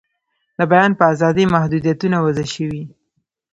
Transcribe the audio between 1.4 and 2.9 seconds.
محدویتونه وضع شوي.